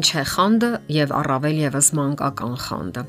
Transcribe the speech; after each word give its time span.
Ինչ 0.00 0.10
է 0.16 0.22
խանդը 0.32 0.68
եւ 0.96 1.10
առավել 1.12 1.58
եւս 1.60 1.88
մանկական 1.98 2.54
խանդը։ 2.64 3.02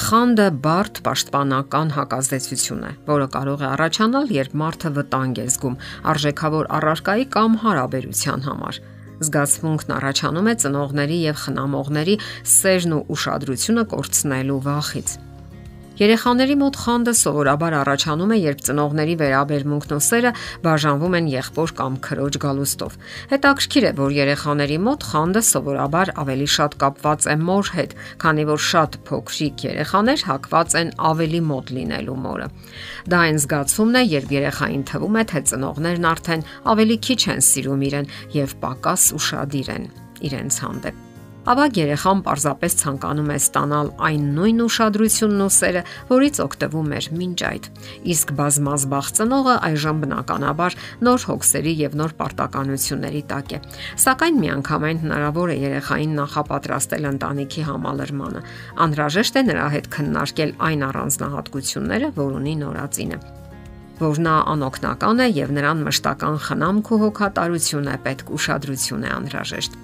Խանդը 0.00 0.46
բարդ 0.64 1.00
պաշտպանական 1.04 1.92
հակազդեցություն 1.92 2.86
է, 2.88 2.92
որը 3.10 3.26
կարող 3.34 3.64
է 3.66 3.68
առաջանալ, 3.68 4.32
երբ 4.38 4.56
մարդը 4.62 4.92
վտանգ 4.96 5.42
է 5.42 5.46
զգում 5.52 5.76
արժեքավոր 6.14 6.70
առարկայի 6.80 7.26
կամ 7.36 7.60
հարաբերության 7.66 8.46
համար։ 8.48 8.80
Զգացմունքն 9.28 9.96
առաջանում 10.00 10.48
է 10.48 10.54
ծնողների 10.64 11.18
եւ 11.26 11.42
խնամողների 11.44 12.14
սերն 12.56 12.96
ու 12.96 13.04
ուշադրությունը 13.18 13.84
կորցնելու 13.92 14.62
վախից։ 14.70 15.18
Երեխաների 16.00 16.54
մոտ 16.56 16.76
խանդը 16.80 17.12
սովորաբար 17.18 17.74
առաջանում 17.76 18.30
է, 18.32 18.36
երբ 18.40 18.60
ծնողների 18.64 19.14
վերաբերմունքն 19.20 19.90
ու 19.92 19.98
սերը 20.06 20.30
բաժանվում 20.64 21.16
են 21.18 21.26
եղբոր 21.28 21.74
կամ 21.76 21.98
քրոջ 22.06 22.38
գալուստով։ 22.40 22.96
Հետաքրքիր 23.32 23.84
է, 23.84 23.92
որ 24.00 24.14
երեխաների 24.16 24.78
մոտ 24.86 25.04
խանդը 25.10 25.42
սովորաբար 25.50 26.12
ավելի 26.24 26.48
շատ 26.56 26.78
կապված 26.80 27.28
է 27.28 27.36
մոր 27.44 27.72
հետ, 27.76 27.92
քանի 28.24 28.48
որ 28.48 28.64
շատ 28.70 28.96
փոքրիկ 29.10 29.66
երեխաներ 29.68 30.24
հակված 30.30 30.78
են 30.80 30.94
ավելի 31.10 31.42
մոտ 31.50 31.74
լինելու 31.76 32.16
մորը։ 32.24 32.48
Դա 33.12 33.20
այն 33.28 33.44
զգացումն 33.44 34.00
է, 34.00 34.02
երբ 34.16 34.34
երեխային 34.40 34.88
թվում 34.88 35.20
է, 35.20 35.26
թե 35.36 35.44
ծնողներն 35.52 36.10
արդեն 36.14 36.48
ավելի 36.72 36.98
քիչ 37.10 37.20
են 37.36 37.46
սիրում 37.50 37.86
իրեն 37.90 38.10
եւ 38.40 38.58
պակաս 38.64 39.06
ուրախadir 39.20 39.72
են 39.76 39.88
իրենց 40.30 40.64
հանդեպ։ 40.64 41.09
Ավագ 41.50 41.78
երեխան 41.80 42.20
պարզապես 42.22 42.74
ցանկանում 42.78 43.30
է 43.34 43.36
ստանալ 43.40 43.88
այն 44.06 44.26
նույն 44.36 44.60
ուշադրությունն 44.62 45.40
ու 45.42 45.48
սերը, 45.56 45.80
որից 46.10 46.36
օգտվում 46.44 46.92
էր 46.94 47.08
մինչ 47.20 47.40
այդ։ 47.48 47.66
Իսկ 48.14 48.30
բազմազբաղ 48.38 49.08
ծնողը 49.18 49.56
այժմ 49.70 50.04
բնականաբար 50.04 50.76
նոր 51.08 51.26
հոգսերի 51.30 51.72
եւ 51.80 51.96
նոր 51.98 52.14
պարտականությունների 52.20 53.24
տակ 53.34 53.56
է։ 53.58 53.60
Սակայն 54.04 54.38
միանգամայն 54.46 55.02
հնարավոր 55.02 55.50
է 55.50 55.58
երեխային 55.64 56.14
նախապատրաստել 56.20 57.10
ընտանիքի 57.10 57.66
համալրմանը։ 57.66 58.46
Անհրաժեշտ 58.86 59.42
է 59.42 59.44
նրա 59.50 59.66
հետ 59.74 59.92
քննարկել 59.98 60.56
այն 60.70 60.88
առանձնահատկությունները, 60.90 62.14
որ 62.20 62.30
ունի 62.38 62.56
նորածինը 62.62 63.22
որ 64.00 64.16
նա 64.24 64.34
անօքնական 64.48 65.18
է 65.20 65.26
եւ 65.36 65.50
նրան 65.58 65.80
մշտական 65.84 66.38
խնամք 66.46 66.88
ու 66.94 66.98
հոգատարություն 67.02 67.90
է 67.92 67.96
պետք 68.06 68.30
ուշադրություն 68.38 69.04
է 69.04 69.10
անհրաժեշտ 69.18 69.76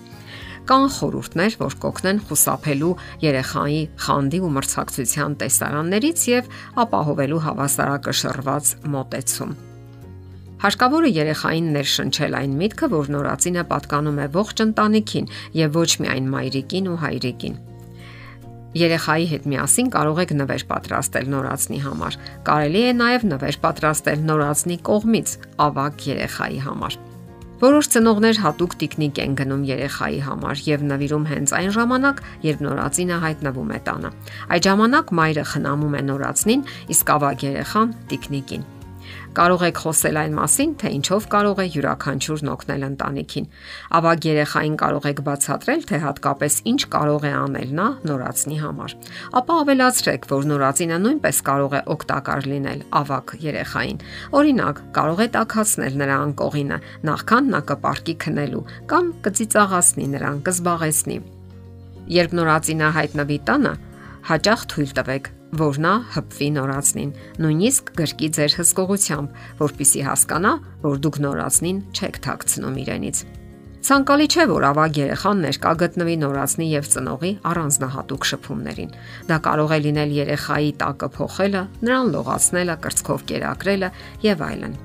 կան 0.66 0.88
խորհուրդներ, 0.96 1.56
որ 1.60 1.74
կօգնեն 1.82 2.18
խուսափելու 2.26 2.90
երեխայի 3.22 3.78
խանդի 4.06 4.40
ու 4.42 4.50
մրցակցության 4.56 5.36
տեսարաններից 5.42 6.24
եւ 6.32 6.50
ապահովելու 6.82 7.40
հավասարակշռված 7.46 8.72
մոտեցում։ 8.96 9.54
Հարկավոր 10.66 11.06
է 11.06 11.10
երեխային 11.12 11.66
ներշնչել 11.76 12.36
այն 12.40 12.58
միտքը, 12.58 12.86
որ 12.96 13.10
նորածինը 13.14 13.64
պատկանում 13.70 14.20
է 14.24 14.28
ողջ 14.36 14.62
ընտանիքին 14.66 15.30
եւ 15.60 15.76
ոչ 15.76 15.90
միայն 16.02 16.30
մայրիկին 16.34 16.88
ու 16.90 17.00
հայրիկին։ 17.06 17.58
Երեխայի 18.76 19.26
հետ 19.30 19.44
միասին 19.52 19.90
կարող 19.94 20.22
եք 20.26 20.32
նվեր 20.42 20.64
պատրաստել 20.72 21.28
նորածնի 21.36 21.78
համար։ 21.86 22.16
Կարելի 22.48 22.82
է 22.90 22.94
նաև 23.00 23.28
նվեր 23.36 23.60
պատրաստել 23.62 24.24
նորածնի 24.32 24.78
կողմից 24.90 25.36
ավակ 25.70 26.08
երեխայի 26.10 26.64
համար։ 26.66 26.98
Որոշ 27.56 27.88
ծնողներ 27.94 28.40
հատուկ 28.44 28.74
տիկնիկ 28.82 29.20
են 29.22 29.36
գնում 29.40 29.62
երեխայի 29.64 30.18
համար 30.26 30.60
եւ 30.66 30.84
նվիրում 30.90 31.24
հենց 31.30 31.54
այն 31.56 31.72
ժամանակ, 31.78 32.22
երբ 32.44 32.64
նորածինը 32.68 33.20
հայտնվում 33.24 33.72
է 33.72 33.80
տանը։ 33.88 34.12
Այդ 34.52 34.70
ժամանակ 34.70 35.16
մայրը 35.22 35.48
խնամում 35.56 35.96
է 35.96 36.06
նորածնին, 36.12 36.70
իսկ 36.92 37.16
ավագ 37.16 37.50
երեխան 37.50 38.00
տիկնիկին։ 38.12 38.72
Կարող 39.36 39.62
եք 39.66 39.80
խոսել 39.82 40.18
այն 40.20 40.34
մասին, 40.36 40.70
թե 40.80 40.90
ինչով 40.96 41.26
կարող 41.32 41.58
է 41.60 41.66
յուրաքանչյուրն 41.76 42.50
օգնել 42.52 42.86
ընտանիքին։ 42.86 43.48
Ավագ 43.98 44.26
երեխային 44.26 44.76
կարող 44.82 45.08
եք 45.10 45.20
բացատրել, 45.26 45.82
թե 45.90 46.00
հատկապես 46.06 46.54
ինչ 46.72 46.80
կարող 46.96 47.26
է 47.26 47.32
անել 47.36 47.70
նա 47.76 47.88
նորածնի 48.10 48.58
համար։ 48.64 48.96
Ապա 49.40 49.58
ավելացրեք, 49.66 50.28
որ 50.32 50.48
նորածինը 50.52 50.98
նույնպես 51.06 51.40
կարող 51.46 51.76
է 51.76 51.80
օգտակար 51.96 52.50
լինել 52.56 52.80
ավագ 53.00 53.36
երեխային։ 53.46 54.02
Օրինակ, 54.40 54.82
կարող 54.96 55.20
է 55.20 55.28
տակածնել 55.36 55.98
նրա 56.00 56.16
անկողինը, 56.26 56.78
նախքան 57.10 57.50
նա 57.56 57.60
կպարկի 57.70 58.14
քնելու 58.26 58.66
կամ 58.90 59.04
կծիծաղացնի 59.26 60.06
նրան, 60.16 60.44
կզբաղեցնի։ 60.46 61.18
Երբ 62.16 62.36
նորածինը 62.40 62.90
հայտնվի 62.96 63.38
տանը, 63.50 63.72
հաճախ 64.26 64.62
թույլ 64.72 64.92
տվեք 64.96 65.35
որ 65.54 65.78
նա 65.78 65.94
հպվի 66.16 66.48
նորածնին, 66.56 67.10
նույնիսկ 67.42 67.90
գրկի 68.00 68.28
ձեր 68.36 68.54
հսկողությամբ, 68.58 69.40
որpիսի 69.62 70.02
հասկանա, 70.06 70.52
որ 70.82 71.02
դուք 71.06 71.18
նորածնին 71.26 71.78
չեք 71.94 72.18
թաքցնում 72.26 72.78
իրենից։ 72.82 73.20
Ցանկալի 73.86 74.26
չէ, 74.26 74.44
որ 74.50 74.64
ավագ 74.66 74.96
երեխան 74.98 75.42
ներկա 75.46 75.72
գտնվի 75.78 76.16
նորածնի 76.18 76.66
եւ 76.72 76.88
ծնողի 76.90 77.30
առանձնահատուկ 77.46 78.26
շփումներին։ 78.30 78.90
Դա 79.30 79.36
կարող 79.46 79.74
է 79.76 79.78
լինել 79.86 80.14
երեխայի 80.16 80.72
տակը 80.82 81.08
փոխելը, 81.14 81.62
նրան 81.86 82.10
լողացնելը, 82.16 82.76
կրծքով 82.82 83.24
կերակրելը 83.30 83.90
եւ 84.26 84.44
այլն։ 84.50 84.76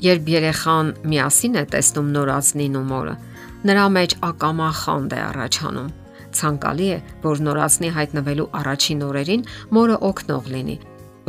Երբ 0.00 0.34
երեխան 0.40 0.92
միասին 1.12 1.60
է 1.60 1.64
տեսնում 1.76 2.12
նորածնին 2.16 2.80
ու 2.80 2.86
մորը, 2.96 3.16
նրա 3.68 3.88
մեջ 4.00 4.20
ակամա 4.30 4.70
խանդ 4.80 5.18
է 5.20 5.24
առաջանում 5.28 5.90
ցանկալի 6.38 6.88
է, 6.94 6.98
որ 7.24 7.42
նորածնի 7.46 7.90
հայտնվելու 7.96 8.48
առաջին 8.60 9.04
օրերին 9.10 9.44
մորը 9.76 9.96
օգնող 10.10 10.50
լինի, 10.54 10.76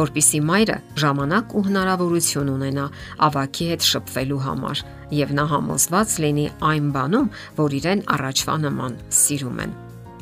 որpիսի 0.01 0.39
մայրը 0.47 0.77
ժամանակ 1.03 1.55
ու 1.57 1.63
հնարավորություն 1.67 2.51
ունենա 2.55 2.85
ավակի 3.27 3.67
հետ 3.71 3.87
շփվելու 3.91 4.41
համար 4.45 4.83
եւ 5.17 5.33
նա 5.37 5.45
համոզված 5.51 6.15
լինի 6.25 6.47
այն 6.71 6.87
բանում, 6.95 7.29
որ 7.59 7.77
իրեն 7.81 8.03
առաջվա 8.15 8.55
նման 8.65 8.97
սիրում 9.21 9.61
են։ 9.65 9.75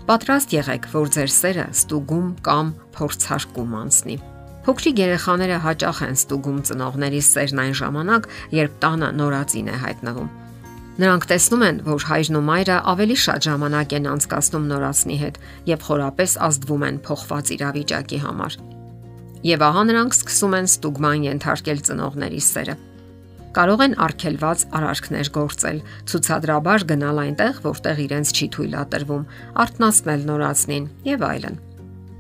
Պատրաստ 0.09 0.53
եղեք, 0.57 0.89
որ 0.89 1.13
ձեր 1.13 1.31
սերը 1.37 1.65
ստուգում 1.69 2.29
կամ 2.49 2.73
փորձարկում 2.97 3.73
անցնի։ 3.83 4.15
Փոքրիկ 4.65 5.01
երեխաները 5.05 5.57
հաճախ 5.63 5.99
են 6.09 6.17
ստուգում 6.17 6.59
ծնողների 6.69 7.21
սերն 7.29 7.61
այն 7.63 7.75
ժամանակ, 7.79 8.29
երբ 8.57 8.79
տանը 8.83 9.09
նորածին 9.19 9.69
է 9.69 9.77
հայտնվում։ 9.85 10.31
Նրանք 10.99 11.25
տեսնում 11.31 11.61
են, 11.63 11.77
որ 11.85 12.05
հայրն 12.09 12.37
ու 12.39 12.43
մայրը 12.43 12.77
ավելի 12.91 13.15
շատ 13.23 13.45
ժամանակ 13.45 13.93
են 13.95 14.07
անցկացնում 14.13 14.65
նորածնի 14.67 15.17
հետ 15.21 15.37
եւ 15.69 15.85
խորապես 15.87 16.33
ազդվում 16.47 16.83
են 16.89 16.97
փոխված 17.05 17.51
իրավիճակի 17.55 18.19
համար։ 18.25 18.57
Եվ 19.47 19.63
ահա 19.69 19.83
նրանք 19.87 20.17
սկսում 20.17 20.57
են 20.59 20.67
ստուգման 20.67 21.23
ենթարկել 21.29 21.79
ծնողների 21.87 22.43
սերը։ 22.49 22.75
Կարող 23.55 23.85
են 23.87 23.95
արգելված 24.09 24.67
արարքներ 24.75 25.31
գործել, 25.39 25.79
ցուցադրաբար 26.11 26.87
գնալ 26.91 27.23
այնտեղ, 27.23 27.63
որտեղ 27.63 28.03
իրենց 28.09 28.35
չի 28.35 28.51
թույլատրվում, 28.59 29.25
արտնասնել 29.63 30.29
նորածնին 30.29 30.91
եւ 31.07 31.27
այլն։ 31.29 31.59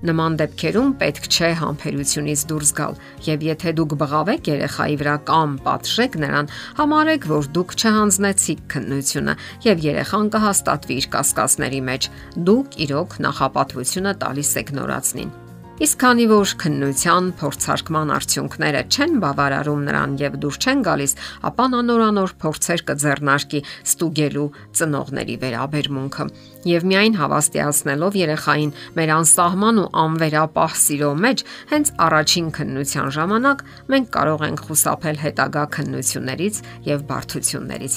Նման 0.07 0.37
դեպքերում 0.39 0.91
պետք 1.01 1.25
չէ 1.27 1.49
համբերությունից 1.59 2.43
դուրս 2.51 2.69
գալ, 2.77 2.93
եւ 3.25 3.43
եթե 3.49 3.73
դուք 3.79 3.95
բղավեք 3.99 4.47
երեխայի 4.51 4.95
վրա 5.01 5.15
կամ 5.27 5.57
պատժեք 5.65 6.15
նրան, 6.23 6.49
համարեք, 6.79 7.27
որ 7.33 7.51
դուք 7.59 7.75
չհանձնեցիք 7.83 8.63
քննությունը 8.75 9.35
եւ 9.67 9.85
երեխան 9.89 10.31
կհաստատվի 10.37 10.99
իր 11.03 11.11
կասկածների 11.19 11.83
մեջ։ 11.91 12.09
Դուք 12.47 12.81
իրոք 12.87 13.19
նախապատվությունը 13.27 14.17
տալիս 14.23 14.55
եք 14.63 14.75
նորածնին։ 14.79 15.48
Իսկ 15.79 15.95
քանի 15.95 16.25
որ 16.27 16.49
քննության 16.59 17.27
փորձարկման 17.39 18.09
արդյունքները 18.11 18.79
չեն 18.91 19.13
բավարարում 19.23 19.83
նրան 19.87 20.15
եւ 20.19 20.33
դուր 20.43 20.55
չեն 20.59 20.79
գալիս, 20.83 21.13
ապա 21.47 21.67
նա 21.71 21.79
նորանոր 21.87 22.33
փորձեր 22.41 22.81
կձեռնարկի 22.89 23.61
ստուգելու 23.87 24.43
ծնողների 24.75 25.37
վերաբերմունքը 25.43 26.25
եւ 26.67 26.87
միայն 26.91 27.15
հավաստիացնելով 27.21 28.17
երեխային 28.19 28.73
մեր 28.99 29.13
անսահման 29.15 29.79
ու 29.79 29.87
անվերապահ 30.03 30.75
սիրո 30.83 31.11
մեջ, 31.23 31.45
հենց 31.71 31.93
առաջին 32.09 32.49
քննության 32.59 33.13
ժամանակ 33.15 33.63
մենք 33.95 34.11
կարող 34.19 34.43
ենք 34.49 34.65
խուսափել 34.67 35.21
հետագա 35.23 35.63
քննություններից 35.79 36.59
եւ 36.91 37.07
բարդություններից։ 37.07 37.95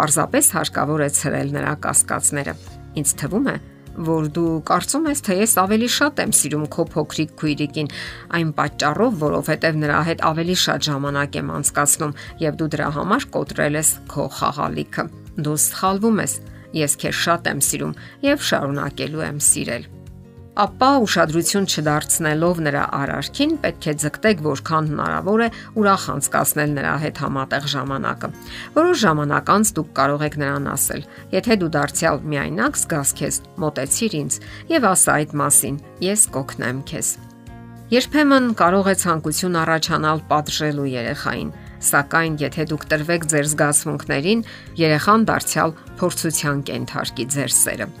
Պարզապես 0.00 0.50
հարկավոր 0.56 1.04
է 1.04 1.10
ցրել 1.20 1.54
նրա 1.60 1.76
կասկածները։ 1.84 2.56
Ինձ 3.02 3.12
թվում 3.20 3.52
է, 3.52 3.56
որ 3.96 4.28
դու 4.36 4.52
կարծում 4.68 5.08
ես, 5.12 5.22
թե 5.26 5.36
ես 5.42 5.54
ավելի 5.62 5.88
շատ 5.96 6.22
եմ 6.24 6.34
սիրում 6.38 6.66
քո 6.72 6.86
փոքրիկ 6.94 7.34
քույրիկին, 7.42 7.90
այն 8.38 8.52
պատճառով, 8.58 9.16
որովհետև 9.22 9.80
նրա 9.82 10.02
հետ 10.08 10.26
ավելի 10.32 10.58
շատ 10.64 10.88
ժամանակ 10.88 11.40
եմ 11.42 11.54
անցկացնում 11.60 12.16
եւ 12.42 12.60
դու 12.62 12.70
դրա 12.76 12.92
համար 12.98 13.26
կոտրել 13.36 13.80
ես 13.82 13.90
քո 14.12 14.28
խաղալիքը։ 14.42 15.08
Դու 15.42 15.58
սխալվում 15.68 16.22
ես։ 16.26 16.38
Ես 16.82 17.00
քեզ 17.02 17.18
շատ 17.26 17.50
եմ 17.52 17.66
սիրում 17.68 17.98
եւ 18.32 18.46
շարունակելու 18.52 19.26
եմ 19.28 19.42
սիրել 19.52 19.90
ապա 20.52 20.88
ուշադրություն 21.00 21.64
չդարձնելով 21.64 22.58
նրա 22.66 22.82
արարքին 22.98 23.52
պետք 23.62 23.86
է 23.88 23.94
ձգտեք 24.02 24.42
որքան 24.44 24.90
հնարավոր 24.92 25.42
է 25.44 25.48
ուրախ 25.80 26.04
անցկасնել 26.12 26.74
նրա 26.76 26.92
հետ 27.04 27.20
համատեղ 27.24 27.68
ժամանակը։ 27.72 28.30
Որոշ 28.76 28.98
ժամանակ 29.04 29.52
անց 29.56 29.72
դուք 29.78 29.90
կարող 29.96 30.24
եք 30.28 30.36
նրան 30.42 30.68
ասել. 30.76 31.02
Եթե 31.32 31.56
դու 31.62 31.70
դարձյալ 31.78 32.22
միայնակ 32.32 32.80
զգաս 32.82 33.14
քեզ, 33.22 33.40
մտեցիր 33.64 34.16
ինձ 34.20 34.38
եւ 34.76 34.88
ասա 34.92 35.16
այդ 35.22 35.34
մասին։ 35.40 35.80
Ես 36.04 36.20
կօգնեմ 36.36 36.84
քեզ։ 36.92 37.08
Երբեմն 37.92 38.46
կարող 38.56 38.86
է 38.92 38.96
ցանկություն 39.02 39.58
առաջանալ 39.62 40.22
պատժելու 40.28 40.88
երեխային, 40.92 41.50
սակայն 41.92 42.38
եթե 42.40 42.64
դուք 42.72 42.86
տրվեք 42.92 43.28
ձեր 43.32 43.50
զգացմունքներին, 43.52 44.46
երեխան 44.80 45.28
դարձյալ 45.28 45.76
փորձության 46.00 46.64
կենթարկի 46.72 47.28
ձեր 47.36 47.54
սերը։ 47.58 47.92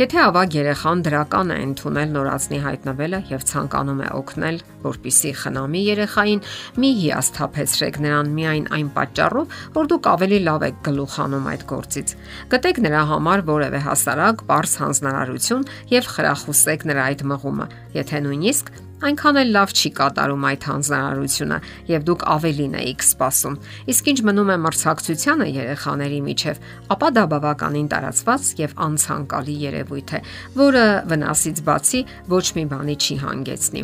Եթե 0.00 0.18
ավագ 0.22 0.56
երեխան 0.56 1.02
դրական 1.06 1.52
է 1.54 1.56
ընդունել 1.66 2.12
նորածնի 2.16 2.58
հայտնվելը 2.64 3.20
եւ 3.30 3.46
ցանկանում 3.50 4.00
է 4.00 4.10
օգնել, 4.20 4.60
որpիսի 4.84 5.32
խնամի 5.40 5.82
երեխային, 5.86 6.44
մի 6.80 6.90
հիասթափեցրեք 7.00 8.00
նրան 8.06 8.34
միայն 8.40 8.68
այն 8.80 8.92
պատճառով, 8.96 9.56
որ 9.78 9.90
դուք 9.94 10.10
ավելի 10.14 10.42
լավ 10.50 10.66
եք 10.70 10.84
գլուխանում 10.90 11.50
այդ 11.54 11.66
գործից։ 11.70 12.14
Գտեք 12.54 12.84
նրա 12.90 13.02
համար 13.14 13.46
որևէ 13.50 13.82
հասարակ, 13.90 14.46
པարս 14.50 14.76
հանձնարարություն 14.84 15.66
եւ 15.96 16.14
խրախուսեք 16.16 16.86
նրա 16.90 17.10
այդ 17.10 17.26
մղումը, 17.34 17.68
եթե 18.00 18.24
նույնիսկ 18.26 18.72
այնքան 19.00 19.38
էլ 19.40 19.52
լավ 19.54 19.70
չի 19.72 19.90
կատարում 19.96 20.42
այդ 20.50 20.64
հանձնարարությունը 20.70 21.58
եւ 21.88 22.02
դուք 22.08 22.24
ավելին 22.34 22.74
եք 22.80 23.04
սպասում։ 23.06 23.54
Իսկ 23.92 24.10
ինչ 24.12 24.18
մնում 24.28 24.50
է 24.50 24.56
մրցակցությանը 24.64 25.46
երեխաների 25.54 26.20
միջև, 26.26 26.60
ապա 26.94 27.08
դա 27.16 27.24
բավականին 27.32 27.88
տարածված 27.94 28.50
եւ 28.60 28.76
անցանկալի 28.90 29.56
երևույթ 29.64 30.12
է, 30.12 30.20
որը 30.60 30.84
վնասից 31.14 31.64
բացի 31.70 32.04
ոչ 32.34 32.46
մի 32.60 32.64
բանի 32.74 32.96
չի 33.00 33.16
հանգեցնի։ 33.24 33.82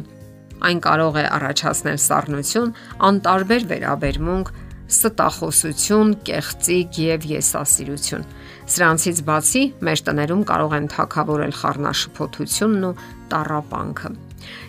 Այն 0.67 0.79
կարող 0.85 1.17
է 1.17 1.25
առաջացնել 1.37 1.99
սառնություն, 2.01 2.71
անտարբեր 3.09 3.67
վերաբերմունք, 3.73 4.53
ստախոսություն, 4.87 6.13
կեղծիկ 6.29 7.01
եւ 7.03 7.27
եսասիրություն։ 7.33 8.29
Սրանցից 8.77 9.25
բացի 9.27 9.65
մեր 9.89 10.05
տներում 10.07 10.47
կարող 10.53 10.79
են 10.79 10.89
թակավորել 10.95 11.59
խառնաշփոթությունն 11.61 12.89
ու 12.91 12.95
տառապանքը։ 13.35 14.26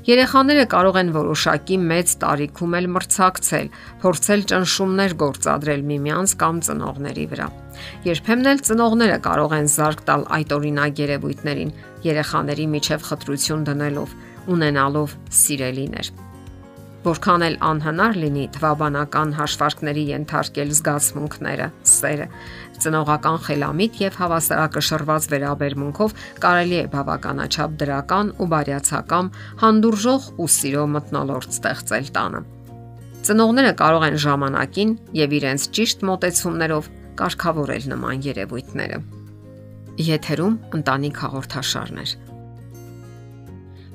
Երեխաները 0.07 0.65
կարող 0.73 0.99
են 1.01 1.09
որոշակի 1.15 1.77
մեծ 1.87 2.13
տարիքում 2.23 2.77
էլ 2.79 2.87
մրցակցել, 2.97 3.71
փորձել 4.03 4.45
ճնշումներ 4.51 5.17
գործադրել 5.23 5.83
միմյանց 5.91 6.35
կամ 6.43 6.61
ծնողների 6.67 7.25
վրա։ 7.33 7.47
Երբեմն 8.07 8.51
էլ 8.53 8.63
ծնողները 8.67 9.17
կարող 9.27 9.57
են 9.57 9.67
զարգ 9.77 10.05
տալ 10.07 10.23
այդ 10.37 10.55
օրինակ 10.57 11.03
երևույթներին, 11.07 11.75
երեխաների 12.07 12.69
միջև 12.77 13.11
խտրություն 13.11 13.67
դնելով, 13.67 14.15
ունենալով 14.57 15.19
սիրելիներ 15.41 16.26
որքան 17.07 17.43
էլ 17.47 17.55
անհնար 17.63 18.17
լինի 18.21 18.45
թվաբանական 18.57 19.29
հաշվարկների 19.37 20.03
ենթարկել 20.11 20.73
զգացմունքները, 20.77 21.67
սերը, 21.91 22.27
ծնողական 22.83 23.37
խելամիտ 23.45 23.99
եւ 24.01 24.19
հավասարակշռված 24.21 25.27
վերաբերմունքով 25.33 26.15
կարելի 26.43 26.77
է 26.81 26.83
բավականաչափ 26.97 27.79
դրական 27.81 28.31
ու 28.37 28.49
բարյացակամ 28.53 29.31
հանդուրժող 29.63 30.29
ու 30.37 30.51
սիրո 30.57 30.85
մտնոլորտ 30.97 31.57
ստեղծել 31.57 32.13
տանը։ 32.19 32.43
Ծնողները 33.27 33.73
կարող 33.81 34.07
են 34.11 34.21
ժամանակին 34.27 34.95
եւ 35.23 35.37
իրենց 35.41 35.67
ճիշտ 35.79 36.07
մոտեցումներով 36.11 36.93
կարգավորել 37.23 37.91
նման 37.95 38.23
երևույթները։ 38.27 39.03
Եթերում 40.07 40.57
ընտանիք 40.77 41.21
հաղորդաշարներ։ 41.25 42.26